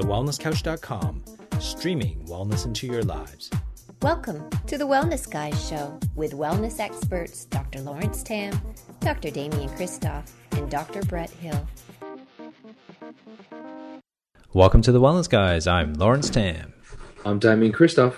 [0.00, 1.22] TheWellnessCouch.com,
[1.60, 3.50] streaming wellness into your lives.
[4.00, 7.82] Welcome to the Wellness Guys Show with wellness experts Dr.
[7.82, 8.58] Lawrence Tam,
[9.00, 9.30] Dr.
[9.30, 11.02] Damian Kristof, and Dr.
[11.02, 11.68] Brett Hill.
[14.54, 15.66] Welcome to the Wellness Guys.
[15.66, 16.72] I'm Lawrence Tam.
[17.26, 18.14] I'm Damian Kristof.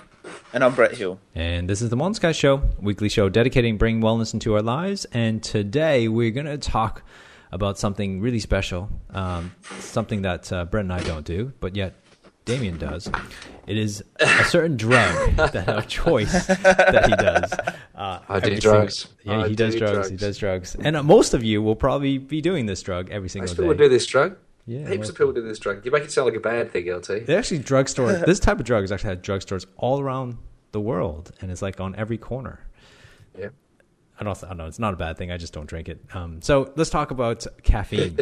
[0.53, 1.19] And I'm Brett Hill.
[1.35, 5.05] And this is the Wellness Guys Show, weekly show dedicating bringing wellness into our lives.
[5.07, 7.03] And today we're going to talk
[7.53, 11.94] about something really special, um, something that uh, Brett and I don't do, but yet
[12.44, 13.11] Damian does.
[13.67, 17.53] It is a certain drug that of choice that he does.
[17.94, 19.08] Uh, I do drugs.
[19.22, 21.63] Single, yeah, I he does drugs, drugs, He does drugs, and uh, most of you
[21.63, 23.63] will probably be doing this drug every single Most day.
[23.63, 24.36] people do this drug.
[24.66, 25.85] Yeah, Heaps of people do this drug.
[25.85, 27.27] You make it sound like a bad thing, LT.
[27.27, 28.13] They actually drugstore.
[28.27, 30.39] this type of drug is actually at drugstores all around
[30.71, 32.61] the world, and it's like on every corner.
[34.22, 34.67] I don't, I don't know.
[34.67, 35.31] It's not a bad thing.
[35.31, 36.00] I just don't drink it.
[36.14, 38.19] Um, so let's talk about caffeine.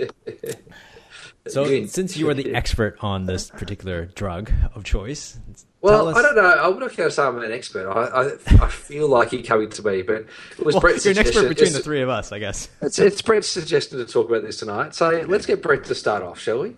[1.47, 5.39] so since you are the expert on this particular drug of choice,
[5.83, 6.17] well, us...
[6.17, 6.43] I don't know.
[6.43, 7.89] I wouldn't going to say I'm an expert.
[7.89, 10.27] I, I, I feel like you're coming to me, but
[10.59, 12.69] it was well, Brett's You're an expert between the three of us, I guess.
[12.83, 14.95] It's, it's Brett's suggestion to talk about this tonight.
[14.95, 16.77] So let's get Brett to start off, shall we?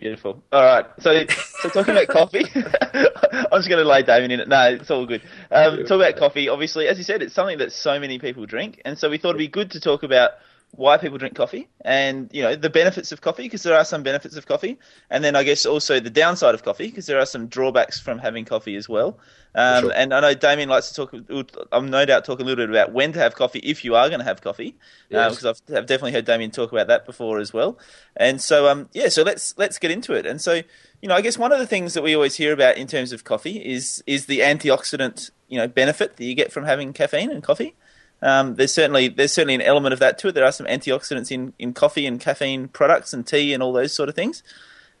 [0.00, 0.42] Beautiful.
[0.50, 0.86] All right.
[0.98, 1.26] So,
[1.60, 4.48] so talking about coffee, I'm just going to lay Damian in it.
[4.48, 5.20] No, it's all good.
[5.50, 6.48] Um, talk about coffee.
[6.48, 9.30] Obviously, as you said, it's something that so many people drink, and so we thought
[9.30, 10.30] it'd be good to talk about
[10.72, 14.02] why people drink coffee and you know the benefits of coffee because there are some
[14.02, 14.78] benefits of coffee.
[15.10, 18.18] And then i guess also the downside of coffee because there are some drawbacks from
[18.18, 19.18] having coffee as well.
[19.52, 19.92] Um, sure.
[19.96, 22.92] and i know damian likes to talk i'm no doubt talking a little bit about
[22.92, 24.76] when to have coffee if you are going to have coffee.
[25.08, 25.44] Because yes.
[25.44, 27.78] um, I've, I've, definitely heard damian talk about that before as well.
[28.16, 30.24] And so um, yeah so let's let's get into it.
[30.24, 30.62] And so
[31.02, 33.12] you know i guess one of the things that we always hear about in terms
[33.12, 37.30] of coffee is is the antioxidant you know benefit that you get from having caffeine
[37.30, 37.74] and coffee
[38.22, 40.32] um, there's certainly there's certainly an element of that to it.
[40.32, 43.92] There are some antioxidants in, in coffee and caffeine products and tea and all those
[43.92, 44.42] sort of things.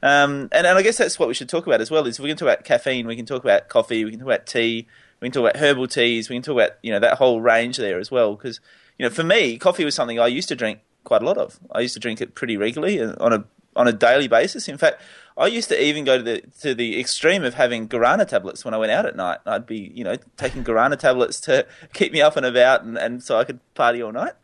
[0.02, 2.06] Um, and, and I guess that's what we should talk about as well.
[2.06, 4.28] Is if we can talk about caffeine, we can talk about coffee, we can talk
[4.28, 4.86] about tea,
[5.20, 7.76] we can talk about herbal teas, we can talk about you know that whole range
[7.76, 8.34] there as well.
[8.34, 8.60] Because
[8.98, 11.60] you know for me, coffee was something I used to drink quite a lot of.
[11.72, 13.44] I used to drink it pretty regularly uh, on a
[13.76, 14.68] on a daily basis.
[14.68, 15.02] In fact,
[15.40, 18.74] I used to even go to the to the extreme of having guarana tablets when
[18.74, 19.38] I went out at night.
[19.46, 23.22] I'd be, you know, taking guarana tablets to keep me up and about, and, and
[23.22, 24.34] so I could party all night.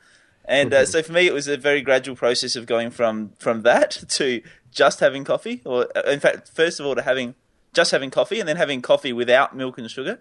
[0.47, 3.61] And uh, so for me, it was a very gradual process of going from from
[3.63, 4.41] that to
[4.71, 7.35] just having coffee, or uh, in fact, first of all, to having
[7.75, 10.19] just having coffee, and then having coffee without milk and sugar,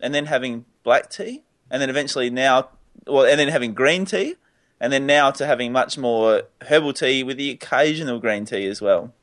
[0.00, 2.68] and then having black tea, and then eventually now,
[3.06, 4.34] well, and then having green tea,
[4.78, 8.82] and then now to having much more herbal tea with the occasional green tea as
[8.82, 9.14] well.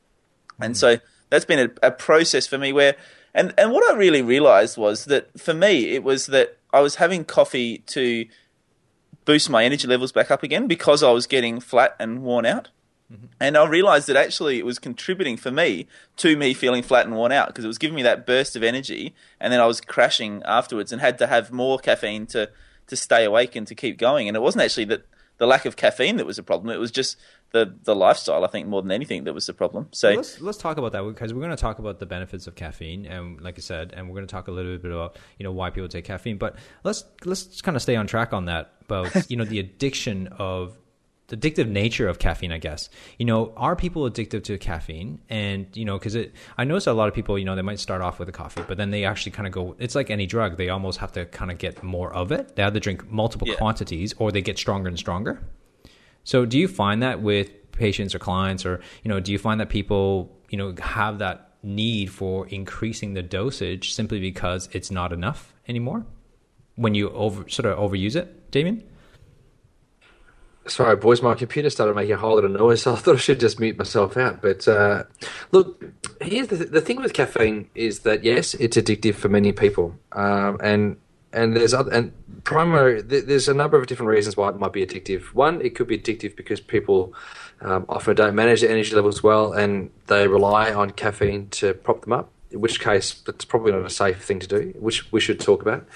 [0.60, 0.98] And so
[1.30, 2.96] that's been a, a, process for me where,
[3.34, 6.96] and, and what I really realized was that for me, it was that I was
[6.96, 8.26] having coffee to
[9.24, 12.70] boost my energy levels back up again because I was getting flat and worn out.
[13.12, 13.26] Mm-hmm.
[13.40, 15.86] And I realized that actually it was contributing for me
[16.18, 18.62] to me feeling flat and worn out because it was giving me that burst of
[18.62, 22.50] energy and then I was crashing afterwards and had to have more caffeine to,
[22.86, 24.28] to stay awake and to keep going.
[24.28, 25.06] And it wasn't actually that
[25.38, 26.74] the lack of caffeine that was a problem.
[26.74, 27.16] It was just
[27.52, 28.44] the the lifestyle.
[28.44, 29.88] I think more than anything that was the problem.
[29.90, 32.46] So well, let's let's talk about that because we're going to talk about the benefits
[32.46, 35.18] of caffeine, and like I said, and we're going to talk a little bit about
[35.38, 36.38] you know why people take caffeine.
[36.38, 40.28] But let's let's kind of stay on track on that about you know the addiction
[40.38, 40.76] of
[41.28, 42.88] the addictive nature of caffeine, I guess.
[43.18, 45.20] You know, are people addicted to caffeine?
[45.28, 47.78] And, you know, because it, I notice a lot of people, you know, they might
[47.78, 50.24] start off with a coffee, but then they actually kind of go, it's like any
[50.24, 50.56] drug.
[50.56, 52.56] They almost have to kind of get more of it.
[52.56, 53.56] They either drink multiple yeah.
[53.56, 55.42] quantities or they get stronger and stronger.
[56.28, 59.58] So do you find that with patients or clients or, you know, do you find
[59.60, 65.10] that people, you know, have that need for increasing the dosage simply because it's not
[65.10, 66.04] enough anymore
[66.76, 68.84] when you over sort of overuse it, Damian?
[70.66, 73.18] Sorry, boys, my computer started making a whole lot of noise, so I thought I
[73.18, 74.42] should just mute myself out.
[74.42, 75.04] But uh,
[75.50, 75.82] look,
[76.20, 80.58] here's the, the thing with caffeine is that yes, it's addictive for many people, um,
[80.62, 80.98] and
[81.32, 82.12] and there's other and
[82.44, 85.34] primary there's a number of different reasons why it might be addictive.
[85.34, 87.12] One, it could be addictive because people
[87.60, 92.02] um, often don't manage their energy levels well, and they rely on caffeine to prop
[92.02, 92.30] them up.
[92.50, 95.60] In which case, that's probably not a safe thing to do, which we should talk
[95.60, 95.86] about.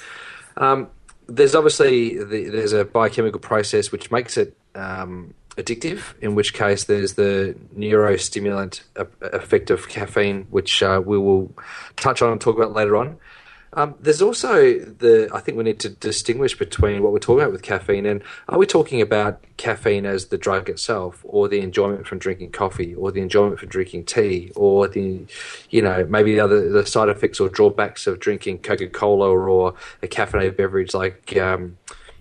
[0.57, 0.89] Um,
[1.27, 6.85] there's obviously the, there's a biochemical process which makes it um, addictive, in which case
[6.85, 8.83] there's the neurostimulant
[9.21, 11.55] effect of caffeine, which uh, we will
[11.97, 13.17] touch on and talk about later on.
[13.75, 17.53] Um, there's also the I think we need to distinguish between what we're talking about
[17.53, 22.07] with caffeine and are we talking about caffeine as the drug itself, or the enjoyment
[22.07, 25.25] from drinking coffee, or the enjoyment from drinking tea, or the
[25.71, 29.75] you know maybe the other the side effects or drawbacks of drinking Coca Cola or
[30.03, 31.79] a caffeinated beverage like um,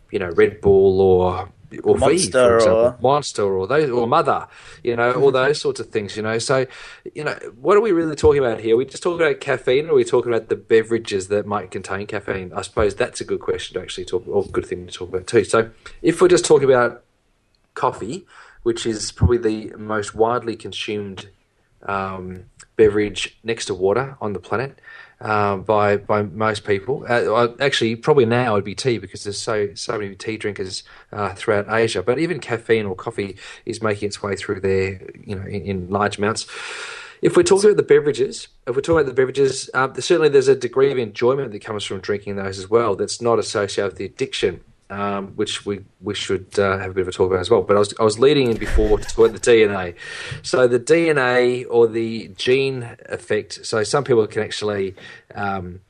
[0.10, 1.50] you know Red Bull or
[1.84, 4.48] or Monster V, for example, or- monster or those or mother,
[4.84, 6.38] you know, all those sorts of things, you know.
[6.38, 6.66] So,
[7.14, 8.76] you know, what are we really talking about here?
[8.76, 11.72] Are we just talking about caffeine, or are we talking about the beverages that might
[11.72, 12.52] contain caffeine?
[12.54, 15.10] I suppose that's a good question to actually talk, or a good thing to talk
[15.10, 15.44] about too.
[15.44, 15.72] So,
[16.02, 17.04] if we're just talking about
[17.74, 18.26] coffee,
[18.64, 21.30] which is probably the most widely consumed
[21.84, 22.46] um,
[22.76, 24.80] beverage next to water on the planet
[25.22, 27.06] um, by by most people.
[27.08, 31.34] Uh, actually, probably now it'd be tea because there's so so many tea drinkers uh,
[31.34, 32.02] throughout Asia.
[32.02, 35.90] But even caffeine or coffee is making its way through there, you know, in, in
[35.90, 36.48] large amounts.
[37.22, 40.48] If we're talking about the beverages, if we're talking about the beverages, um, certainly there's
[40.48, 42.96] a degree of enjoyment that comes from drinking those as well.
[42.96, 44.62] That's not associated with the addiction
[44.92, 47.62] um, which we we should uh, have a bit of a talk about as well.
[47.62, 49.96] But I was I was leading in before to talk about the DNA.
[50.44, 53.66] So the DNA or the gene effect.
[53.66, 54.96] So some people can actually.
[55.34, 55.82] Um,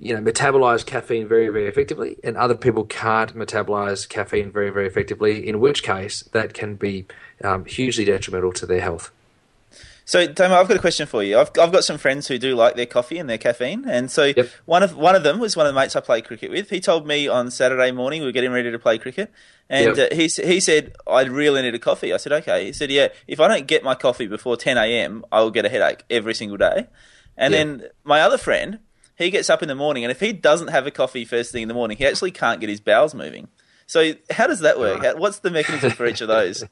[0.00, 4.86] you know, metabolize caffeine very, very effectively, and other people can't metabolize caffeine very, very
[4.86, 5.48] effectively.
[5.48, 7.06] In which case, that can be
[7.42, 9.12] um, hugely detrimental to their health.
[10.06, 11.38] So, Damo, I've got a question for you.
[11.38, 14.32] I've, I've got some friends who do like their coffee and their caffeine, and so
[14.36, 14.48] Yep.
[14.66, 16.68] one of one of them was one of the mates I play cricket with.
[16.68, 19.32] He told me on Saturday morning we were getting ready to play cricket,
[19.70, 20.12] and Yep.
[20.12, 22.12] uh, he he said I really need a coffee.
[22.12, 22.66] I said okay.
[22.66, 25.64] He said yeah, if I don't get my coffee before ten a.m., I will get
[25.64, 26.88] a headache every single day.
[27.36, 27.64] And Yeah.
[27.64, 28.80] then my other friend,
[29.16, 31.62] he gets up in the morning, and if he doesn't have a coffee first thing
[31.62, 33.48] in the morning, he actually can't get his bowels moving.
[33.86, 35.02] So how does that work?
[35.02, 36.64] How, what's the mechanism for each of those?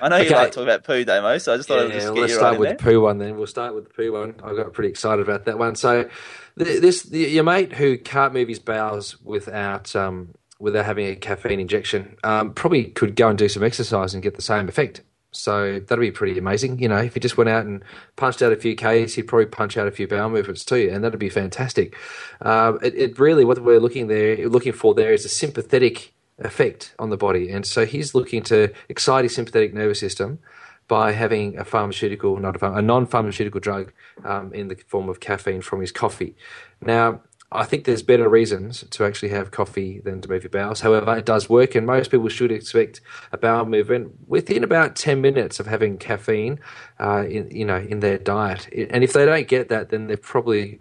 [0.00, 0.34] I know you Okay.
[0.34, 2.32] like talking about poo, Damo, so I just thought I'd Yeah, just well, get let's
[2.32, 2.76] you start right with there.
[2.78, 3.36] the poo one then.
[3.36, 4.34] We'll start with the poo one.
[4.42, 5.74] I got pretty excited about that one.
[5.76, 6.08] So,
[6.56, 11.60] this the, your mate who can't move his bowels without um, without having a caffeine
[11.60, 15.02] injection um, probably could go and do some exercise and get the same effect.
[15.32, 16.78] So that'd be pretty amazing.
[16.78, 17.82] You know, if he just went out and
[18.16, 21.02] punched out a few Ks, he'd probably punch out a few bowel movements too, and
[21.02, 21.96] that'd be fantastic.
[22.40, 26.94] Um, it, it really what we're looking there looking for there is a sympathetic effect
[26.98, 30.38] on the body, and so he's looking to excite his sympathetic nervous system
[30.86, 33.92] by having a pharmaceutical, not a, a non-pharmaceutical drug
[34.24, 36.36] um, in the form of caffeine from his coffee.
[36.80, 37.22] Now,
[37.54, 40.80] I think there's better reasons to actually have coffee than to move your bowels.
[40.80, 43.00] However, it does work, and most people should expect
[43.30, 46.58] a bowel movement within about 10 minutes of having caffeine,
[46.98, 48.68] uh, in, you know, in their diet.
[48.90, 50.80] And if they don't get that, then they're probably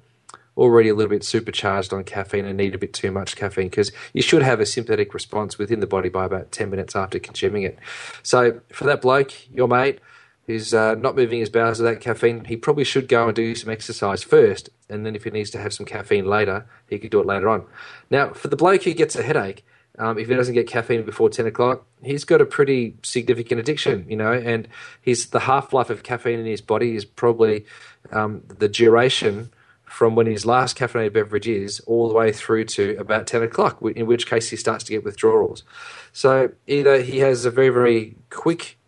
[0.57, 3.91] already a little bit supercharged on caffeine and need a bit too much caffeine because
[4.13, 7.63] you should have a sympathetic response within the body by about 10 minutes after consuming
[7.63, 7.77] it.
[8.21, 9.99] So, for that bloke, your mate,
[10.45, 13.71] who's uh, not moving his bowels without caffeine, he probably should go and do some
[13.71, 14.69] exercise first.
[14.89, 17.49] And then, if he needs to have some caffeine later, he could do it later
[17.49, 17.65] on.
[18.11, 19.65] Now, for the bloke who gets a headache,
[19.99, 24.05] um, if he doesn't get caffeine before 10 o'clock, he's got a pretty significant addiction,
[24.09, 24.67] you know, and
[25.01, 27.65] his, the half life of caffeine in his body is probably
[28.11, 29.51] um, the duration
[29.93, 33.77] from when his last caffeinated beverage is all the way through to about 10 o'clock,
[33.95, 35.61] in which case he starts to get withdrawals.
[36.11, 38.79] So either he has a very, very quick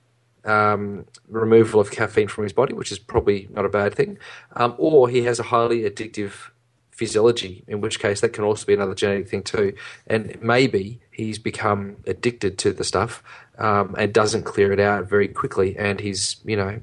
[0.46, 4.18] um, removal of caffeine from his body, which is probably not a bad thing,
[4.56, 6.50] um, or he has a highly addictive
[6.90, 9.75] physiology, in which case that can also be another genetic thing too.
[10.08, 13.22] And maybe he's become addicted to the stuff
[13.60, 16.80] um, and doesn't clear it out very quickly, and he's, you know,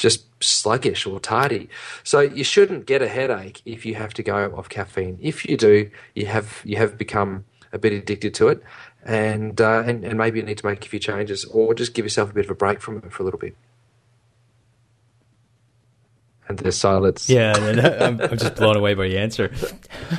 [0.00, 1.68] just sluggish or tardy.
[2.02, 5.18] So you shouldn't get a headache if you have to go off caffeine.
[5.20, 8.62] If you do, you have you have become a bit addicted to it,
[9.04, 12.04] and uh, and, and maybe you need to make a few changes, or just give
[12.04, 13.54] yourself a bit of a break from it for a little bit.
[16.48, 17.30] And there's silence.
[17.30, 19.52] Yeah, I'm, I'm just blown away by your answer.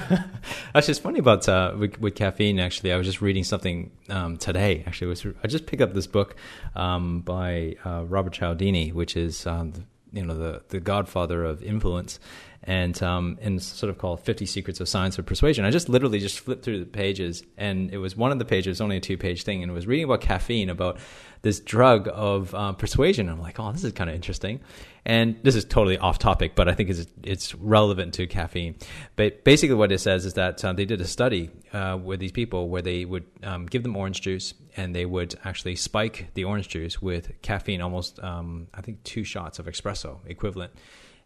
[0.74, 2.60] actually, it's funny about uh, with, with caffeine.
[2.60, 4.84] Actually, I was just reading something um, today.
[4.88, 6.36] Actually, was I just picked up this book
[6.76, 11.64] um, by uh, Robert Cialdini, which is um, the, you know the the godfather of
[11.64, 12.20] influence,
[12.64, 15.66] and um, and sort of called Fifty Secrets of Science of Persuasion.
[15.66, 18.82] I just literally just flipped through the pages, and it was one of the pages,
[18.82, 21.00] only a two page thing, and it was reading about caffeine, about
[21.42, 23.28] this drug of uh, persuasion.
[23.28, 24.60] I'm like, oh, this is kind of interesting.
[25.04, 28.76] And this is totally off topic, but I think it's, it's relevant to caffeine.
[29.16, 32.32] But basically, what it says is that uh, they did a study uh, with these
[32.32, 36.44] people where they would um, give them orange juice and they would actually spike the
[36.44, 40.74] orange juice with caffeine, almost, um, I think, two shots of espresso equivalent.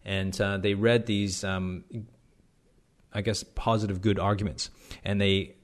[0.06, 1.84] And uh, they read these, um,
[3.14, 4.70] I guess, positive good arguments.
[5.04, 5.56] And they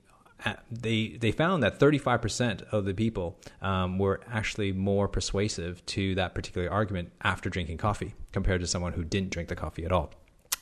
[0.44, 6.16] uh, they they found that 35% of the people um, were actually more persuasive to
[6.16, 9.92] that particular argument after drinking coffee compared to someone who didn't drink the coffee at
[9.92, 10.12] all.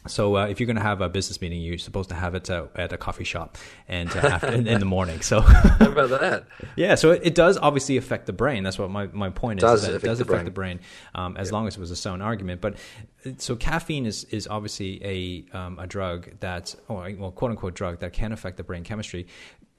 [0.08, 2.50] So uh, if you're going to have a business meeting, you're supposed to have it
[2.50, 5.20] uh, at a coffee shop and uh, after, in, in the morning.
[5.22, 6.46] So How about that?
[6.78, 8.64] yeah, so it, it does obviously affect the brain.
[8.64, 9.64] That's what my, my point is.
[9.64, 10.80] Does is that it affect does the affect the brain,
[11.16, 12.62] um, as long as it was a sound argument.
[12.62, 12.78] But
[13.38, 18.00] so caffeine is, is obviously a um, a drug that, or well, quote unquote drug
[18.00, 19.28] that can affect the brain chemistry.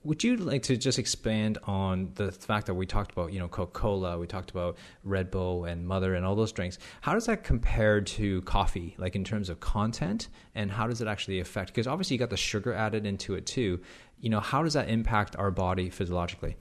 [0.02, 3.48] Would you like to just expand on the fact that we talked about, you know,
[3.48, 6.78] Coca Cola, we talked about Red Bull and Mother and all those drinks?
[7.02, 11.08] How does that compare to coffee, like in terms of content, and how does it
[11.08, 11.70] actually affect?
[11.70, 13.80] Because obviously you got the sugar added into it too.
[14.18, 16.56] You know, how does that impact our body physiologically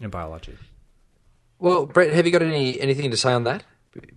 [0.00, 0.66] and biologically?
[1.58, 3.64] Well, Brett, have you got any anything to say on that?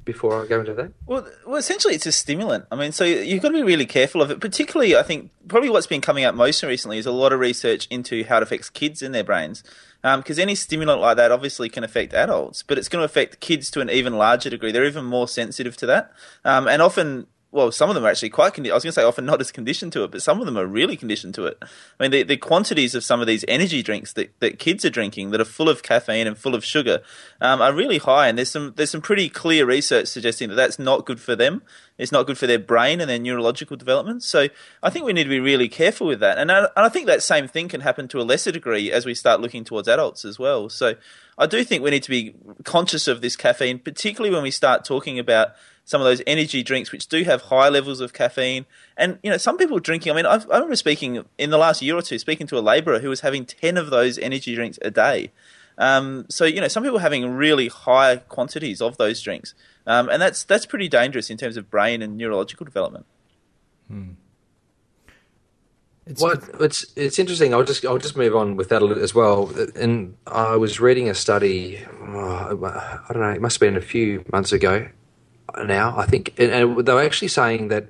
[0.06, 0.94] Before I go into that?
[1.06, 2.66] Well, well, essentially, it's a stimulant.
[2.72, 4.40] I mean, so you've got to be really careful of it.
[4.40, 7.88] Particularly, I think probably what's been coming out most recently is a lot of research
[7.90, 9.64] into how it affects kids in their brains.
[10.02, 13.40] Because um, any stimulant like that obviously can affect adults, but it's going to affect
[13.40, 14.72] kids to an even larger degree.
[14.72, 16.12] They're even more sensitive to that,
[16.44, 17.26] um, and often
[17.56, 18.54] well, some of them are actually quite.
[18.54, 20.46] Condi- I was going to say often not as conditioned to it, but some of
[20.46, 21.58] them are really conditioned to it.
[21.62, 24.90] I mean, the, the quantities of some of these energy drinks that, that kids are
[24.90, 27.02] drinking that are full of caffeine and full of sugar
[27.40, 30.78] um, are really high, and there's some there's some pretty clear research suggesting that that's
[30.78, 31.62] not good for them.
[31.98, 34.22] It's not good for their brain and their neurological development.
[34.22, 34.50] So
[34.84, 37.08] I think we need to be really careful with that, and I, and I think
[37.08, 40.26] that same thing can happen to a lesser degree as we start looking towards adults
[40.26, 40.68] as well.
[40.68, 40.96] So
[41.38, 42.36] I do think we need to be
[42.66, 45.50] conscious of this caffeine, particularly when we start talking about
[45.86, 48.66] some of those energy drinks which do have high levels of caffeine.
[48.98, 50.12] And you know, some people drinking.
[50.12, 52.60] I mean, I've, i remember speaking in the last year or two, speaking to a
[52.60, 55.32] labourer who was having ten of those energy drinks a day.
[55.78, 59.54] Um, so you know, some people are having really high quantities of those drinks,
[59.86, 63.06] um, and that's that's pretty dangerous in terms of brain and neurological development.
[63.88, 64.12] Hmm.
[66.08, 67.54] It's, well, it's it's interesting.
[67.54, 69.52] I'll just I'll just move on with that a little as well.
[69.76, 71.84] And I was reading a study.
[72.00, 73.32] Oh, I don't know.
[73.32, 74.88] It must have been a few months ago,
[75.66, 76.34] now, I think.
[76.38, 77.88] And, they were actually saying that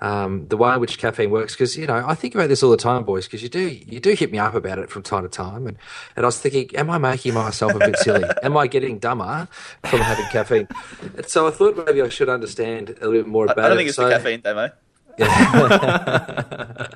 [0.00, 2.70] um, the way in which caffeine works, because you know, I think about this all
[2.70, 5.22] the time, boys, because you do you do hit me up about it from time
[5.22, 5.76] to time, and,
[6.16, 8.24] and I was thinking, am I making myself a bit silly?
[8.42, 9.48] am I getting dumber
[9.84, 10.68] from having caffeine?
[11.16, 13.64] And so I thought maybe I should understand a little bit more about it.
[13.64, 13.90] I don't think it.
[13.90, 14.70] it's so, the caffeine, Damo.
[15.18, 16.88] Yeah.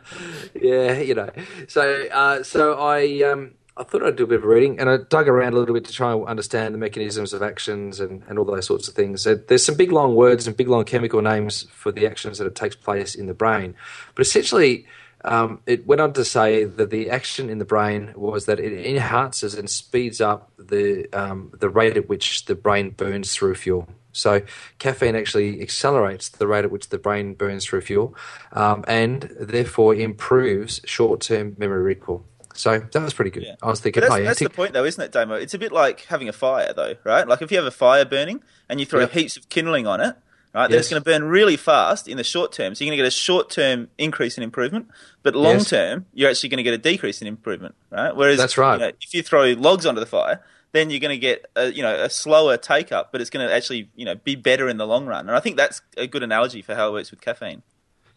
[0.54, 1.28] yeah, you know.
[1.68, 4.96] So, uh, so I um, I thought I'd do a bit of reading, and I
[4.96, 8.38] dug around a little bit to try and understand the mechanisms of actions and, and
[8.38, 9.24] all those sorts of things.
[9.24, 12.54] There's some big long words and big long chemical names for the actions that it
[12.54, 13.74] takes place in the brain,
[14.14, 14.86] but essentially,
[15.24, 18.86] um, it went on to say that the action in the brain was that it
[18.86, 23.88] enhances and speeds up the um, the rate at which the brain burns through fuel.
[24.12, 24.42] So
[24.78, 28.14] caffeine actually accelerates the rate at which the brain burns through fuel,
[28.52, 32.24] um, and therefore improves short-term memory recall.
[32.56, 33.44] So that was pretty good.
[33.44, 33.56] Yeah.
[33.62, 35.34] I was thinking, that's, oh, yeah, that's the point, though, isn't it, Damo?
[35.34, 37.26] It's a bit like having a fire, though, right?
[37.26, 40.16] Like if you have a fire burning and you throw heaps of kindling on it,
[40.54, 40.68] right?
[40.68, 40.80] Then yes.
[40.80, 42.74] it's going to burn really fast in the short term.
[42.74, 44.88] So you're going to get a short term increase in improvement,
[45.22, 46.20] but long term, yes.
[46.20, 48.14] you're actually going to get a decrease in improvement, right?
[48.16, 48.74] Whereas that's right.
[48.74, 51.72] You know, if you throw logs onto the fire, then you're going to get a,
[51.72, 54.68] you know a slower take up, but it's going to actually you know be better
[54.68, 55.28] in the long run.
[55.28, 57.62] And I think that's a good analogy for how it works with caffeine.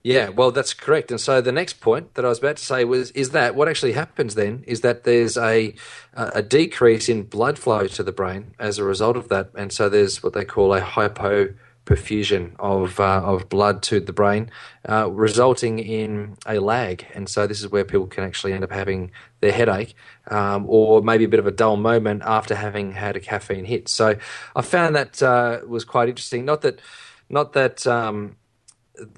[0.01, 1.11] Yeah, well, that's correct.
[1.11, 3.67] And so the next point that I was about to say was is that what
[3.67, 5.73] actually happens then is that there's a
[6.13, 9.89] a decrease in blood flow to the brain as a result of that, and so
[9.89, 14.49] there's what they call a hypoperfusion of uh, of blood to the brain,
[14.87, 17.05] uh, resulting in a lag.
[17.13, 19.95] And so this is where people can actually end up having their headache,
[20.27, 23.89] um, or maybe a bit of a dull moment after having had a caffeine hit.
[23.89, 24.15] So
[24.55, 26.45] I found that uh, was quite interesting.
[26.45, 26.79] Not that,
[27.29, 27.85] not that.
[27.85, 28.37] Um,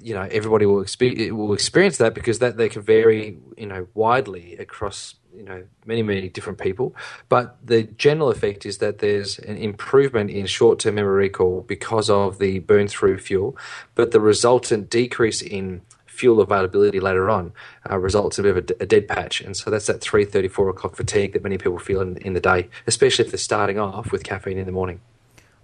[0.00, 3.86] you know everybody will experience will experience that because that they can vary you know
[3.94, 6.94] widely across you know many many different people.
[7.28, 12.38] But the general effect is that there's an improvement in short-term memory recall because of
[12.38, 13.56] the burn through fuel
[13.94, 17.52] but the resultant decrease in fuel availability later on
[17.90, 19.40] uh, results in a bit of a, a, dead patch.
[19.40, 22.68] And so that's that 3.34 o'clock fatigue that many people feel in, in the day
[22.86, 25.00] especially if they're starting off with caffeine in the morning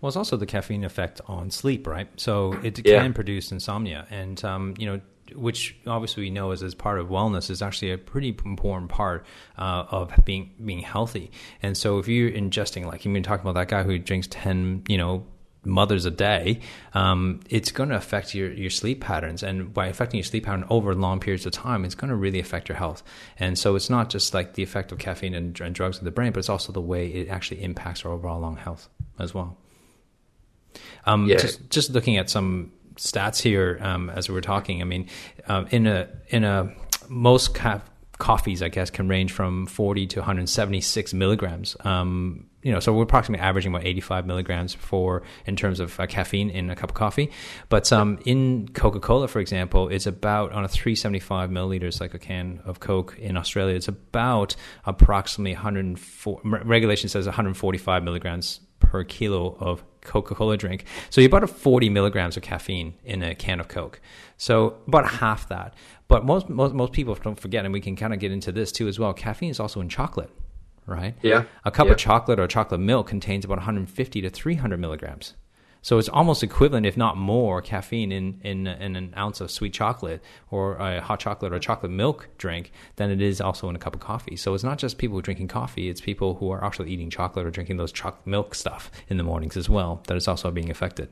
[0.00, 2.08] well, it's also the caffeine effect on sleep, right?
[2.16, 3.02] So it yeah.
[3.02, 5.00] can produce insomnia, and um, you know,
[5.34, 9.26] which obviously we know is as part of wellness is actually a pretty important part
[9.58, 11.30] uh, of being being healthy.
[11.62, 14.84] And so if you're ingesting, like you've been talking about that guy who drinks ten,
[14.88, 15.26] you know,
[15.64, 16.60] mothers a day,
[16.94, 19.42] um, it's going to affect your, your sleep patterns.
[19.42, 22.38] And by affecting your sleep pattern over long periods of time, it's going to really
[22.38, 23.02] affect your health.
[23.38, 26.10] And so it's not just like the effect of caffeine and, and drugs in the
[26.10, 28.88] brain, but it's also the way it actually impacts our overall long health
[29.18, 29.58] as well.
[31.04, 31.36] Um, yeah.
[31.36, 34.82] just, just looking at some stats here um, as we were talking.
[34.82, 35.08] I mean,
[35.46, 36.72] um, in a in a
[37.08, 37.80] most ca-
[38.18, 41.76] coffees, I guess, can range from 40 to 176 milligrams.
[41.80, 46.06] Um, you know, so we're approximately averaging about 85 milligrams for in terms of uh,
[46.06, 47.30] caffeine in a cup of coffee.
[47.68, 52.18] But um, in Coca Cola, for example, it's about on a 375 milliliters, like a
[52.18, 56.40] can of Coke in Australia, it's about approximately 104.
[56.44, 60.84] Regulation says 145 milligrams per kilo of Coca Cola drink.
[61.10, 64.00] So you're about 40 milligrams of caffeine in a can of Coke.
[64.36, 65.74] So about half that.
[66.08, 68.72] But most, most, most people don't forget, and we can kind of get into this
[68.72, 69.12] too as well.
[69.12, 70.30] Caffeine is also in chocolate,
[70.86, 71.14] right?
[71.22, 71.44] Yeah.
[71.64, 71.92] A cup Yeah.
[71.92, 75.34] of chocolate or chocolate milk contains about 150 to 300 milligrams.
[75.82, 79.72] So it's almost equivalent, if not more, caffeine in, in, in an ounce of sweet
[79.72, 83.76] chocolate or a hot chocolate or a chocolate milk drink than it is also in
[83.76, 84.36] a cup of coffee.
[84.36, 87.50] So it's not just people drinking coffee; it's people who are actually eating chocolate or
[87.50, 91.08] drinking those chocolate milk stuff in the mornings as well that is also being affected.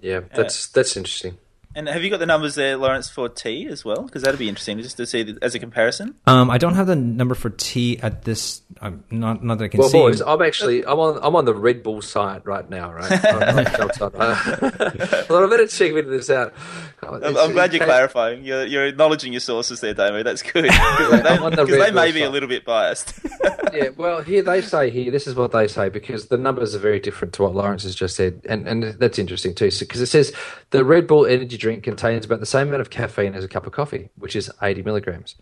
[0.00, 1.38] Yeah, that's that's interesting.
[1.74, 4.02] And have you got the numbers there, Lawrence, for tea as well?
[4.02, 6.14] Because that'd be interesting just to see as a comparison.
[6.26, 8.60] Um, I don't have the number for tea at this.
[8.80, 9.98] Um, not not that I can Well, see.
[9.98, 13.10] boys, I'm actually I'm on I'm on the Red Bull site right now, right?
[13.24, 14.12] I'm on the job site.
[15.30, 16.52] I better check this out.
[17.02, 18.44] I'm, I'm glad you're clarifying.
[18.44, 20.22] You're, you're acknowledging your sources there, Damo.
[20.22, 22.64] That's good because they, I'm on the 'cause they may Bull be a little bit
[22.64, 23.14] biased.
[23.72, 26.78] yeah, well, here they say here this is what they say because the numbers are
[26.80, 29.70] very different to what Lawrence has just said, and and that's interesting too.
[29.78, 30.32] Because it says
[30.70, 33.66] the Red Bull energy drink contains about the same amount of caffeine as a cup
[33.66, 35.36] of coffee, which is 80 milligrams.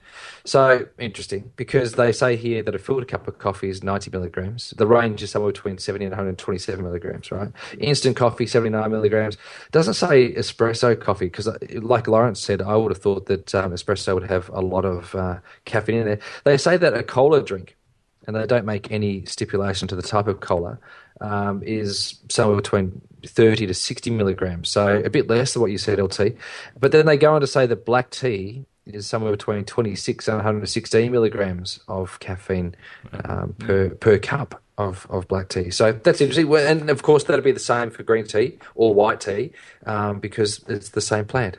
[0.45, 4.75] So interesting because they say here that a filtered cup of coffee is 90 milligrams.
[4.77, 7.33] The range is somewhere between 70 and 127 milligrams.
[7.33, 7.49] Right?
[7.79, 9.39] Instant coffee 79 milligrams.
[9.73, 14.13] Doesn't say espresso coffee because, like Lawrence said, I would have thought that um, espresso
[14.13, 16.21] would have a lot of uh, caffeine in there.
[16.45, 17.79] They say that a cola drink
[18.27, 20.79] and they don't make any stipulation to the type of cola,
[21.21, 24.69] um, is somewhere between 30 to 60 milligrams.
[24.69, 26.35] So a bit less than what you said, LT.
[26.79, 30.37] But then they go on to say that black tea is somewhere between 26 and
[30.37, 32.75] 116 milligrams of caffeine
[33.25, 34.63] um, per, per cup.
[34.79, 38.03] Of, of black tea, so that's interesting, and of course that'd be the same for
[38.03, 39.53] green tea or white tea,
[39.85, 41.59] um, because it's the same plant.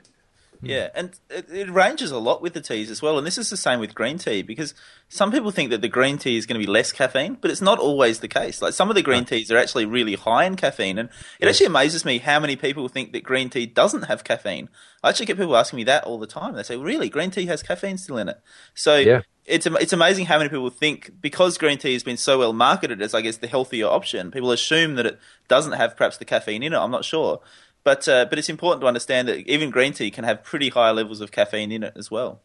[0.63, 0.69] Mm.
[0.69, 3.17] Yeah, and it, it ranges a lot with the teas as well.
[3.17, 4.73] And this is the same with green tea because
[5.09, 7.61] some people think that the green tea is going to be less caffeine, but it's
[7.61, 8.61] not always the case.
[8.61, 11.65] Like some of the green teas are actually really high in caffeine, and it actually
[11.67, 14.69] amazes me how many people think that green tea doesn't have caffeine.
[15.03, 16.53] I actually get people asking me that all the time.
[16.53, 18.39] They say, "Really, green tea has caffeine still in it?"
[18.75, 19.21] So Yeah.
[19.45, 23.01] it's it's amazing how many people think because green tea has been so well marketed
[23.01, 24.29] as I guess the healthier option.
[24.29, 26.77] People assume that it doesn't have perhaps the caffeine in it.
[26.77, 27.41] I'm not sure,
[27.83, 30.91] but uh, but it's important to understand that even green tea can have pretty high
[30.91, 32.41] levels of caffeine in it as well.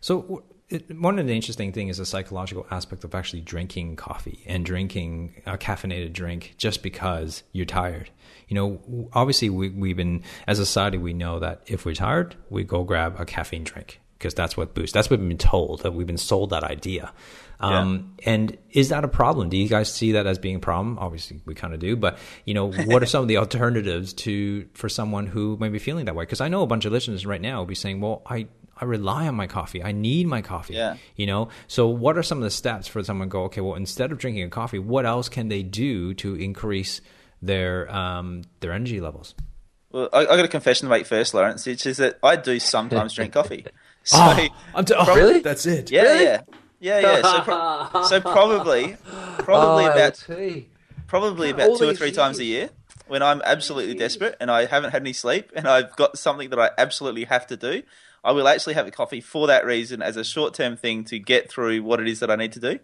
[0.00, 4.42] So it, one of the interesting thing is the psychological aspect of actually drinking coffee
[4.46, 8.10] and drinking a caffeinated drink just because you're tired.
[8.48, 12.36] You know, obviously we, we've been as a society we know that if we're tired,
[12.50, 14.94] we go grab a caffeine drink because that's what boosts.
[14.94, 15.82] That's what we've been told.
[15.82, 17.12] That we've been sold that idea.
[17.58, 19.48] Um, And is that a problem?
[19.48, 20.98] Do you guys see that as being a problem?
[20.98, 21.96] Obviously, we kind of do.
[21.96, 25.78] But you know, what are some of the alternatives to for someone who may be
[25.78, 26.22] feeling that way?
[26.24, 28.46] Because I know a bunch of listeners right now will be saying, "Well, I
[28.80, 29.82] I rely on my coffee.
[29.82, 30.96] I need my coffee." Yeah.
[31.16, 31.48] You know.
[31.66, 33.42] So, what are some of the steps for someone to go?
[33.44, 37.00] Okay, well, instead of drinking a coffee, what else can they do to increase
[37.40, 39.34] their um, their energy levels?
[39.92, 42.58] Well, I, I got a confession to make first, Lawrence, which is that I do
[42.58, 43.66] sometimes drink coffee.
[44.04, 45.40] So I'm t- oh, Really?
[45.40, 45.90] That's it.
[45.90, 46.40] yeah, yeah,
[46.80, 47.22] yeah, yeah.
[47.22, 48.96] So, pro- so probably,
[49.38, 50.64] probably Oh, about LT.
[51.06, 52.70] probably All about two or these three times a year
[53.06, 56.58] when I'm absolutely desperate and I haven't had any sleep and I've got something that
[56.58, 57.82] I absolutely have to do.
[58.24, 61.18] I will actually have a coffee for that reason as a short term thing to
[61.18, 62.78] get through what it is that I need to do.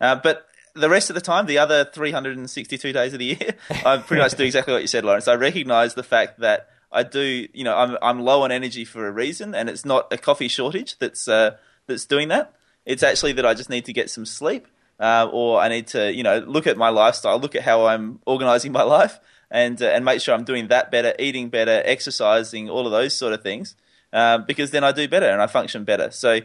[0.00, 3.96] Uh, but the rest of the time, the other 362 days of the year, I
[3.98, 5.28] pretty much do exactly what you said, Lawrence.
[5.28, 9.06] I recognize the fact that I do, you know, I'm, I'm low on energy for
[9.06, 12.54] a reason and it's not a coffee shortage that's, uh, that's doing that.
[12.86, 14.68] It's actually that I just need to get some sleep
[15.00, 18.20] uh, or I need to, you know, look at my lifestyle, look at how I'm
[18.26, 19.18] organizing my life,
[19.50, 23.14] and uh, and make sure I'm doing that better, eating better, exercising, all of those
[23.14, 23.76] sort of things,
[24.12, 26.10] um, because then I do better and I function better.
[26.10, 26.40] So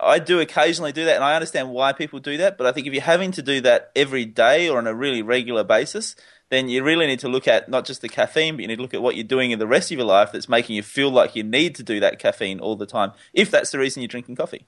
[0.00, 2.58] I do occasionally do that, and I understand why people do that.
[2.58, 5.22] But I think if you're having to do that every day or on a really
[5.22, 6.16] regular basis,
[6.52, 8.82] then you really need to look at not just the caffeine, but you need to
[8.82, 11.10] look at what you're doing in the rest of your life that's making you feel
[11.10, 13.12] like you need to do that caffeine all the time.
[13.32, 14.66] If that's the reason you're drinking coffee.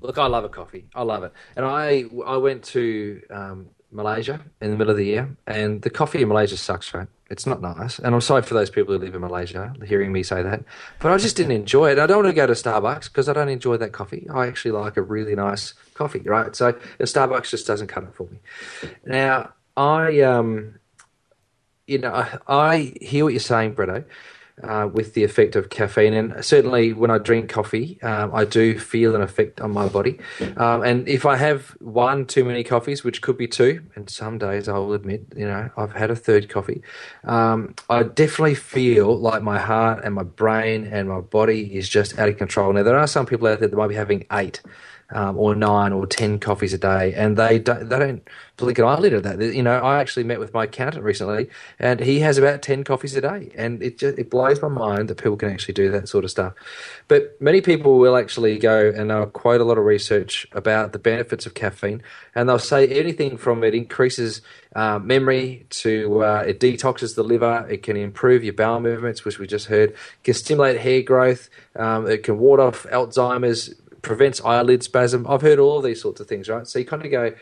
[0.00, 0.86] Look, I love a coffee.
[0.94, 1.32] I love it.
[1.56, 5.90] And I I went to um, Malaysia in the middle of the year, and the
[5.90, 7.08] coffee in Malaysia sucks, right?
[7.30, 7.98] It's not nice.
[7.98, 10.62] And I'm sorry for those people who live in Malaysia hearing me say that.
[11.00, 11.98] But I just didn't enjoy it.
[11.98, 14.28] I don't want to go to Starbucks because I don't enjoy that coffee.
[14.32, 16.54] I actually like a really nice coffee, right?
[16.54, 18.38] So the Starbucks just doesn't cut it for me.
[19.04, 20.78] Now, I, um,
[21.86, 24.04] you know, I, I hear what you're saying, Bretto
[24.62, 26.14] uh, with the effect of caffeine.
[26.14, 30.18] And certainly when I drink coffee, um, I do feel an effect on my body.
[30.56, 34.38] Um, and if I have one too many coffees, which could be two, and some
[34.38, 36.82] days I will admit, you know, I've had a third coffee,
[37.24, 42.18] um, I definitely feel like my heart and my brain and my body is just
[42.18, 42.72] out of control.
[42.72, 44.62] Now, there are some people out there that might be having eight.
[45.10, 48.84] Um, or nine or ten coffees a day, and they don't they don't blink an
[48.84, 49.40] eyelid at that.
[49.40, 53.14] You know, I actually met with my accountant recently, and he has about ten coffees
[53.16, 56.08] a day, and it just it blows my mind that people can actually do that
[56.08, 56.54] sort of stuff.
[57.08, 60.98] But many people will actually go and they'll quote a lot of research about the
[60.98, 62.02] benefits of caffeine,
[62.34, 64.40] and they'll say anything from it increases
[64.74, 69.38] uh, memory to uh, it detoxes the liver, it can improve your bowel movements, which
[69.38, 74.40] we just heard, it can stimulate hair growth, um, it can ward off Alzheimer's, prevents
[74.42, 75.26] eyelid spasm.
[75.28, 76.66] I've heard all these sorts of things, right?
[76.66, 77.34] So you kind of go,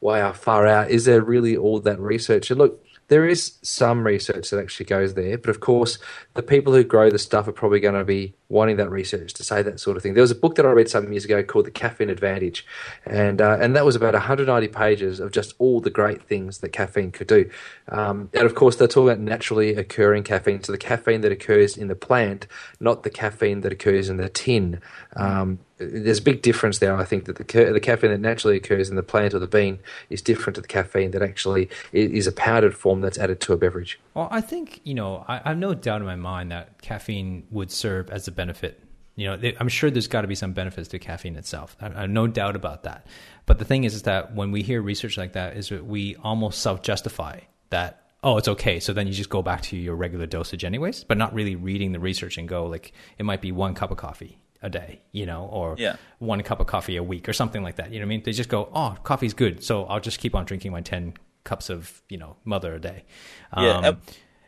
[0.00, 0.90] wow, far out.
[0.90, 2.50] Is there really all that research?
[2.50, 5.98] And look, there is some research that actually goes there, but of course,
[6.34, 9.42] the people who grow the stuff are probably going to be wanting that research to
[9.42, 10.14] say that sort of thing.
[10.14, 12.66] There was a book that I read some years ago called The Caffeine Advantage,
[13.06, 16.68] and uh, and that was about 190 pages of just all the great things that
[16.70, 17.50] caffeine could do.
[17.88, 21.78] Um, and of course, they're talking about naturally occurring caffeine, so the caffeine that occurs
[21.78, 22.46] in the plant,
[22.78, 24.80] not the caffeine that occurs in the tin.
[25.18, 26.96] Um, there's a big difference there.
[26.96, 29.78] I think that the, the caffeine that naturally occurs in the plant or the bean
[30.10, 33.56] is different to the caffeine that actually is a powdered form that's added to a
[33.56, 34.00] beverage.
[34.14, 37.70] Well, I think you know I, have no doubt in my mind that caffeine would
[37.70, 38.82] serve as a benefit.
[39.16, 41.76] You know, I'm sure there's got to be some benefits to caffeine itself.
[41.80, 43.06] I, I have no doubt about that.
[43.46, 46.14] But the thing is, is that when we hear research like that, is that we
[46.22, 48.80] almost self-justify that oh, it's okay.
[48.80, 51.92] So then you just go back to your regular dosage anyways, but not really reading
[51.92, 55.26] the research and go like it might be one cup of coffee a day, you
[55.26, 55.96] know, or yeah.
[56.18, 57.92] one cup of coffee a week or something like that.
[57.92, 58.22] You know what I mean?
[58.24, 59.62] They just go, oh, coffee's good.
[59.62, 63.04] So I'll just keep on drinking my 10 cups of, you know, mother a day.
[63.56, 63.78] Yeah.
[63.78, 63.92] Um, uh,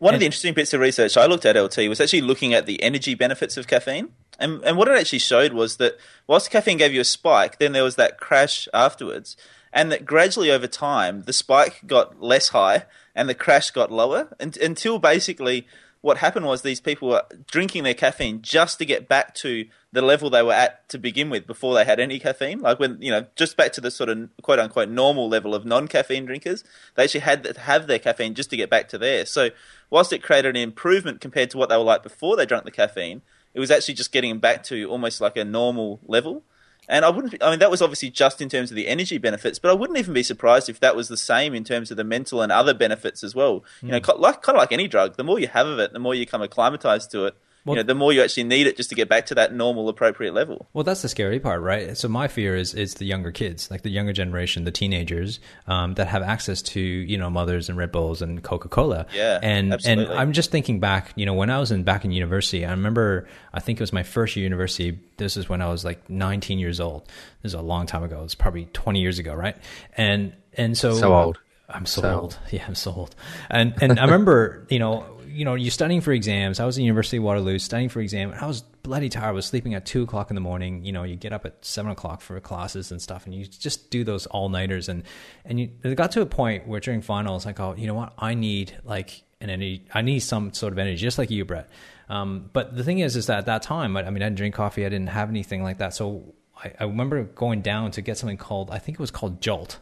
[0.01, 2.55] one and, of the interesting bits of research I looked at LT was actually looking
[2.55, 4.11] at the energy benefits of caffeine.
[4.39, 5.97] And, and what it actually showed was that
[6.27, 9.37] whilst caffeine gave you a spike, then there was that crash afterwards.
[9.73, 14.35] And that gradually over time, the spike got less high and the crash got lower
[14.41, 15.69] and, until basically
[16.01, 20.03] what happened was these people were drinking their caffeine just to get back to the
[20.03, 22.61] level they were at to begin with before they had any caffeine.
[22.61, 25.65] Like when, you know, just back to the sort of quote unquote normal level of
[25.65, 26.63] non caffeine drinkers.
[26.95, 29.27] They actually had to have their caffeine just to get back to there.
[29.27, 29.51] So,
[29.89, 32.71] whilst it created an improvement compared to what they were like before they drank the
[32.71, 33.23] caffeine,
[33.53, 36.45] it was actually just getting them back to almost like a normal level.
[36.89, 37.43] And I wouldn't.
[37.43, 39.99] I mean, that was obviously just in terms of the energy benefits, but I wouldn't
[39.99, 42.75] even be surprised if that was the same in terms of the mental and other
[42.75, 43.61] benefits as well.
[43.61, 43.83] Mm.
[43.83, 44.21] You know, hmm.
[44.21, 46.27] like kind of like any drug, the more you have of it, the more you
[46.27, 48.95] come acclimatized to it well, you know, the more you actually need it just to
[48.95, 50.67] get back to that normal, appropriate level.
[50.73, 51.97] Well, that's the scary part, right?
[51.97, 55.95] So my fear is it's the younger kids, like the younger generation, the teenagers um,
[55.95, 59.07] that have access to you know mothers and Red Bulls and Coca Cola.
[59.15, 60.07] Yeah, and absolutely.
[60.07, 62.71] and I'm just thinking back, you know, when I was in back in university, I
[62.71, 64.99] remember I think it was my first year university.
[65.19, 67.07] This is when I was like 19 years old.
[67.43, 68.23] This is a long time ago.
[68.25, 69.57] It's probably 20 years ago, right?
[69.97, 71.39] And and so so old.
[71.69, 72.39] I'm so, so old.
[72.51, 73.15] Yeah, I'm so old.
[73.49, 76.61] And and I remember, you know, you know, you're studying for exams.
[76.61, 78.33] I was at University of Waterloo studying for exam.
[78.39, 79.29] I was bloody tired.
[79.29, 80.85] I was sleeping at two o'clock in the morning.
[80.85, 83.91] You know, you get up at seven o'clock for classes and stuff, and you just
[83.91, 84.89] do those all nighters.
[84.89, 85.05] And
[85.45, 88.13] and you it got to a point where during finals, I go, you know what,
[88.19, 89.85] I need like an energy.
[89.95, 91.69] I need some sort of energy, just like you, Brett.
[92.09, 94.39] Um, but the thing is, is that at that time, I, I mean, I didn't
[94.39, 94.85] drink coffee.
[94.85, 95.95] I didn't have anything like that.
[95.95, 99.41] So I, I remember going down to get something called, I think it was called
[99.41, 99.79] Jolt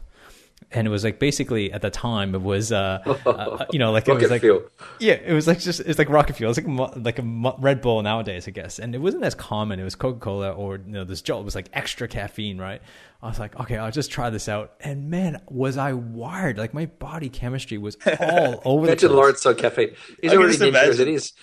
[0.71, 4.07] and it was like basically at the time it was uh, uh you know like
[4.07, 4.61] it was like fuel.
[4.99, 6.51] yeah it was like just it's like rocket fuel.
[6.51, 8.79] It's like like a Red Bull nowadays I guess.
[8.79, 9.79] And it wasn't as common.
[9.79, 12.81] It was Coca Cola or you know this Jolt was like extra caffeine right
[13.21, 14.75] I was like, okay, I'll just try this out.
[14.79, 16.57] And man, was I wired?
[16.57, 19.11] Like my body chemistry was all over the place.
[19.11, 19.93] Lawrence on caffeine.
[20.21, 20.99] He's already dangerous.
[20.99, 21.33] It is.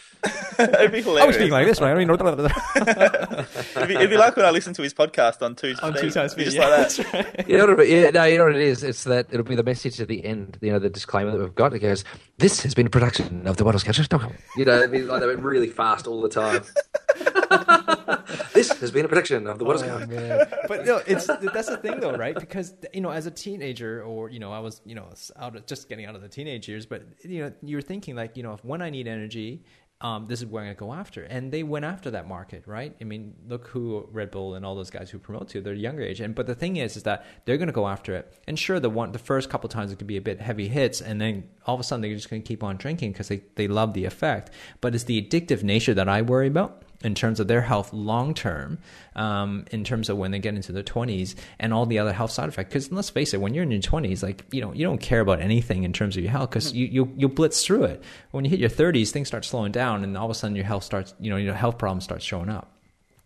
[0.59, 1.23] it'd be hilarious.
[1.23, 1.91] I was speaking like this, right?
[1.91, 2.25] I don't even know.
[3.77, 6.11] it'd, be, it'd be like when I listen to his podcast on two on two
[6.11, 7.37] times speed, just yeah, like that.
[7.37, 7.49] Right.
[7.49, 7.87] You know what?
[7.87, 8.83] Yeah, no, you know what it is.
[8.83, 10.57] It's that it'll be the message at the end.
[10.63, 11.75] You know, the disclaimer that we've got.
[11.75, 12.05] It goes,
[12.39, 14.09] "This has been a production of the Bottles Catchers."
[14.57, 16.63] You know, it'd be like they went really fast all the time.
[18.55, 20.47] this has been a production of the What is oh, Man.
[20.69, 22.35] But you know, it's that's the thing though, right?
[22.35, 25.67] Because you know, as a teenager, or you know, I was you know out of,
[25.67, 28.55] just getting out of the teenage years, but you know, you're thinking like you know,
[28.55, 29.65] if when I need energy,
[30.01, 31.23] um, this is where I'm going to go after.
[31.23, 32.95] And they went after that market, right?
[33.01, 36.03] I mean, look who Red Bull and all those guys who promote to, they're younger
[36.03, 36.21] age.
[36.21, 38.39] And but the thing is, is that they're going to go after it.
[38.47, 41.01] And sure, the one, the first couple times it could be a bit heavy hits,
[41.01, 43.43] and then all of a sudden they're just going to keep on drinking because they,
[43.55, 44.51] they love the effect.
[44.81, 48.35] But it's the addictive nature that I worry about in terms of their health long
[48.35, 48.79] term,
[49.15, 52.31] um, in terms of when they get into their 20s and all the other health
[52.31, 52.69] side effects.
[52.69, 55.21] Because let's face it, when you're in your 20s, like you know, you don't care
[55.21, 58.03] about anything in terms of your health because you you you blitz through it.
[58.31, 60.65] When you hit your 30s, things start slowing down, and all of a sudden your
[60.65, 62.73] health starts, you know, your health problems start showing up.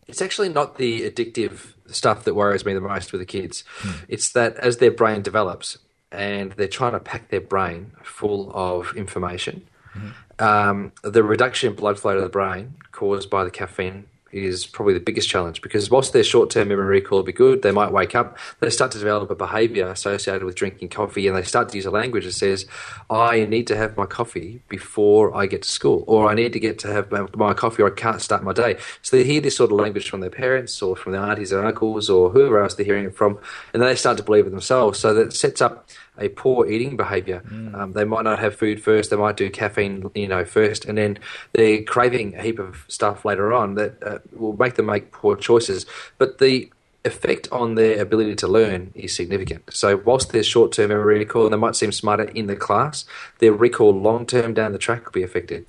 [0.06, 3.62] It's actually not the addictive stuff that worries me the most with the kids.
[3.78, 4.04] Hmm.
[4.08, 5.78] It's that as their brain develops
[6.10, 9.68] and they're trying to pack their brain full of information.
[9.94, 14.66] Mm-hmm um, the reduction in blood flow to the brain caused by the caffeine is
[14.66, 17.72] probably the biggest challenge because whilst their short term memory recall will be good, they
[17.72, 21.42] might wake up, they start to develop a behaviour associated with drinking coffee and they
[21.42, 22.66] start to use a language that says,
[23.08, 26.60] I need to have my coffee before I get to school, or I need to
[26.60, 28.78] get to have my coffee or I can't start my day.
[29.02, 31.66] So they hear this sort of language from their parents or from their aunties and
[31.66, 33.38] uncles or whoever else they're hearing it from,
[33.72, 34.98] and then they start to believe it themselves.
[34.98, 35.88] So that sets up
[36.20, 37.42] a poor eating behavior.
[37.48, 37.74] Mm.
[37.74, 39.10] Um, they might not have food first.
[39.10, 41.18] They might do caffeine, you know, first, and then
[41.52, 45.36] they're craving a heap of stuff later on that uh, will make them make poor
[45.36, 45.86] choices.
[46.18, 46.70] But the
[47.04, 49.62] effect on their ability to learn is significant.
[49.72, 53.06] So whilst their short-term memory recall, they might seem smarter in the class,
[53.38, 55.64] their recall long-term down the track will be affected.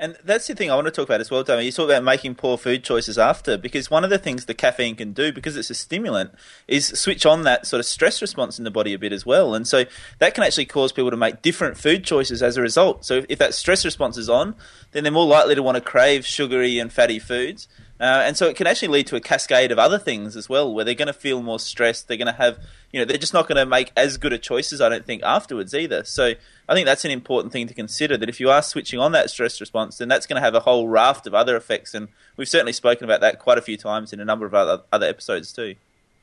[0.00, 1.66] And that's the thing I want to talk about as well, Damian.
[1.66, 4.94] You talk about making poor food choices after, because one of the things the caffeine
[4.94, 6.30] can do, because it's a stimulant,
[6.68, 9.56] is switch on that sort of stress response in the body a bit as well.
[9.56, 9.86] And so
[10.20, 13.04] that can actually cause people to make different food choices as a result.
[13.04, 14.54] So if that stress response is on,
[14.92, 17.66] then they're more likely to want to crave sugary and fatty foods.
[18.00, 20.72] Uh, and so it can actually lead to a cascade of other things as well,
[20.72, 22.06] where they're going to feel more stressed.
[22.06, 22.58] They're going to have,
[22.92, 25.22] you know, they're just not going to make as good a choices, I don't think,
[25.24, 26.04] afterwards either.
[26.04, 26.34] So
[26.68, 29.30] I think that's an important thing to consider that if you are switching on that
[29.30, 31.92] stress response, then that's going to have a whole raft of other effects.
[31.92, 34.82] And we've certainly spoken about that quite a few times in a number of other,
[34.92, 35.74] other episodes too.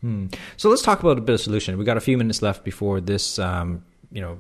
[0.02, 0.28] Hmm.
[0.56, 1.78] So let's talk about a bit of solution.
[1.78, 4.40] We've got a few minutes left before this, um, you know,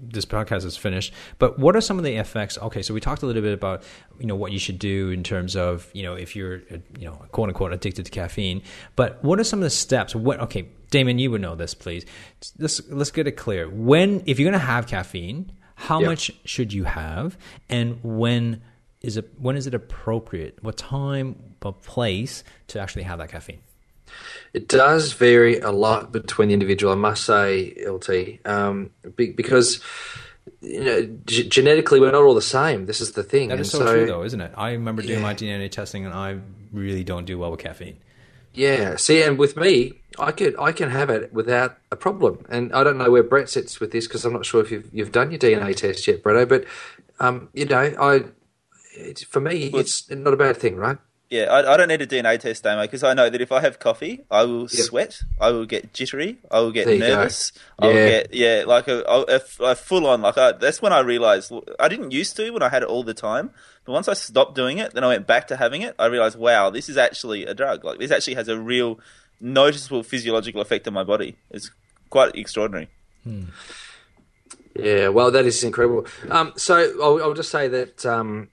[0.00, 1.12] this podcast is finished.
[1.38, 2.58] But what are some of the effects?
[2.58, 3.82] Okay, so we talked a little bit about
[4.18, 7.06] you know what you should do in terms of you know if you're uh, you
[7.06, 8.62] know quote unquote addicted to caffeine.
[8.96, 10.14] But what are some of the steps?
[10.14, 12.04] What okay, Damon, you would know this, please.
[12.58, 13.68] Let's let's get it clear.
[13.68, 16.08] When if you're going to have caffeine, how yep.
[16.08, 18.62] much should you have, and when
[19.00, 20.58] is it when is it appropriate?
[20.62, 23.60] What time, what place to actually have that caffeine?
[24.52, 29.80] It does vary a lot between the individual, I must say, LT, um, because
[30.60, 32.86] you know, g- genetically we're not all the same.
[32.86, 33.48] This is the thing.
[33.48, 34.52] That is so, so, true, though, isn't it?
[34.56, 35.22] I remember doing yeah.
[35.22, 36.38] my DNA testing, and I
[36.72, 37.98] really don't do well with caffeine.
[38.52, 38.96] Yeah.
[38.96, 42.44] See, and with me, I could I can have it without a problem.
[42.48, 44.88] And I don't know where Brett sits with this because I'm not sure if you've
[44.92, 46.48] you've done your DNA test yet, Bretto.
[46.48, 46.64] But
[47.20, 48.24] um, you know, I
[49.28, 50.98] for me, it's not a bad thing, right?
[51.30, 53.60] Yeah, I, I don't need a DNA test, Damo, because I know that if I
[53.60, 54.70] have coffee, I will yep.
[54.70, 59.04] sweat, I will get jittery, I will get nervous, I will get yeah, like a,
[59.06, 62.64] a, a full on like I, that's when I realized I didn't used to when
[62.64, 63.50] I had it all the time,
[63.84, 65.94] but once I stopped doing it, then I went back to having it.
[66.00, 67.84] I realized, wow, this is actually a drug.
[67.84, 68.98] Like this actually has a real
[69.40, 71.36] noticeable physiological effect on my body.
[71.52, 71.70] It's
[72.10, 72.88] quite extraordinary.
[73.22, 73.44] Hmm.
[74.74, 76.06] Yeah, well, that is incredible.
[76.30, 78.48] Um, so I'll, I'll, just say that um,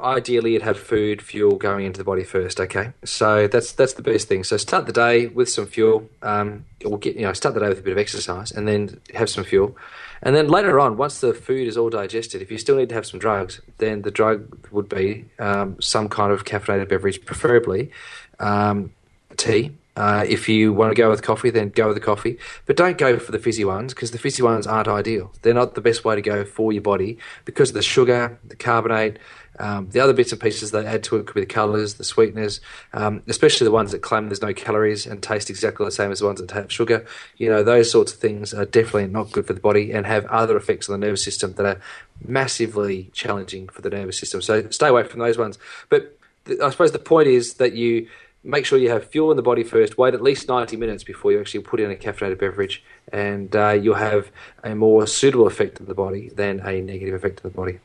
[0.00, 2.60] ideally you'd have food, fuel going into the body first.
[2.60, 4.44] Okay, so that's that's the best thing.
[4.44, 7.68] So start the day with some fuel, um, or get you know start the day
[7.68, 9.76] with a bit of exercise, and then have some fuel,
[10.22, 12.94] and then later on, once the food is all digested, if you still need to
[12.94, 17.90] have some drugs, then the drug would be um, some kind of caffeinated beverage, preferably
[18.38, 18.92] um,
[19.36, 22.38] tea uh, if you want to go with coffee, then go with the coffee.
[22.66, 25.32] But don't go for the fizzy ones because the fizzy ones aren't ideal.
[25.42, 28.54] They're not the best way to go for your body because of the sugar, the
[28.54, 29.18] carbonate,
[29.58, 32.04] um, the other bits and pieces they add to it could be the colours, the
[32.04, 32.60] sweeteners,
[32.92, 36.20] um, especially the ones that claim there's no calories and taste exactly the same as
[36.20, 37.04] the ones that have sugar.
[37.36, 40.26] You know, those sorts of things are definitely not good for the body and have
[40.26, 41.80] other effects on the nervous system that are
[42.24, 44.42] massively challenging for the nervous system.
[44.42, 45.58] So stay away from those ones.
[45.88, 48.08] But th- I suppose the point is that you
[48.48, 49.98] make sure you have fuel in the body first.
[49.98, 52.82] Wait at least 90 minutes before you actually put in a caffeinated beverage,
[53.12, 54.30] and uh, you'll have
[54.64, 57.78] a more suitable effect on the body than a negative effect on the body.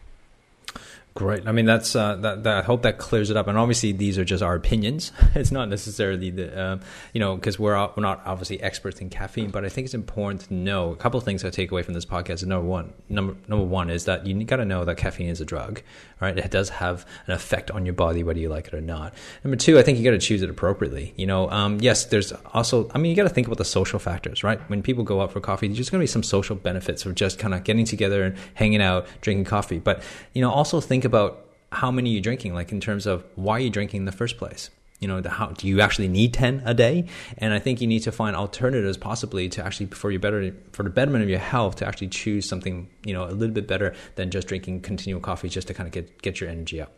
[1.16, 1.48] Great.
[1.48, 2.58] I mean, that's uh, that, that.
[2.58, 3.48] I hope that clears it up.
[3.48, 5.12] And obviously, these are just our opinions.
[5.36, 6.78] It's not necessarily the, uh,
[7.12, 9.50] you know, because we're we're not obviously experts in caffeine.
[9.50, 11.96] But I think it's important to know a couple of things I take away from
[11.96, 12.46] this podcast.
[12.46, 15.46] Number one, number number one is that you got to know that caffeine is a
[15.46, 15.82] drug,
[16.22, 16.38] right?
[16.38, 19.14] It does have an effect on your body whether you like it or not.
[19.44, 21.14] Number two, I think you got to choose it appropriately.
[21.18, 22.90] You know, um, yes, there's also.
[22.94, 24.60] I mean, you got to think about the social factors, right?
[24.70, 27.16] When people go out for coffee, there's just going to be some social benefits of
[27.16, 29.80] just kind of getting together and hanging out, drinking coffee.
[29.80, 30.02] But
[30.34, 33.58] you know, also think think about how many you're drinking, like in terms of why
[33.60, 34.70] you're drinking in the first place
[35.04, 37.06] you know, the, how do you actually need 10 a day?
[37.38, 40.84] And I think you need to find alternatives possibly to actually, for your better, for
[40.84, 43.94] the betterment of your health, to actually choose something, you know, a little bit better
[44.16, 46.92] than just drinking continual coffee just to kind of get, get your energy up.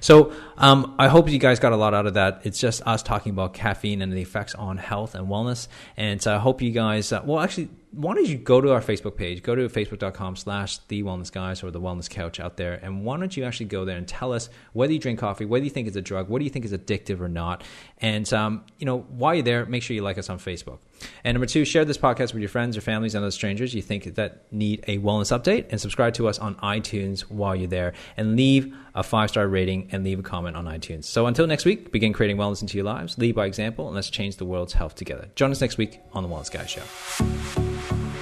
[0.00, 2.42] So, um, I hope you guys got a lot out of that.
[2.44, 5.68] It's just us talking about caffeine and the effects on health and wellness.
[5.96, 8.80] And so I hope you guys, uh, well, actually, why don't you go to our
[8.80, 12.74] Facebook page, go to facebook.com slash the wellness guys or the wellness couch out there,
[12.82, 15.64] and why don't you actually go there and tell us whether you drink coffee, whether
[15.64, 17.62] you think it's a drug, what do you think is addictive or not,
[17.98, 20.78] and um, you know while you're there, make sure you like us on Facebook.
[21.24, 23.82] And number two, share this podcast with your friends or families and other strangers you
[23.82, 25.66] think that need a wellness update.
[25.70, 27.92] And subscribe to us on iTunes while you're there.
[28.16, 31.04] And leave a five star rating and leave a comment on iTunes.
[31.04, 33.18] So until next week, begin creating wellness into your lives.
[33.18, 35.28] Lead by example, and let's change the world's health together.
[35.34, 38.21] Join us next week on The Wellness Guy Show.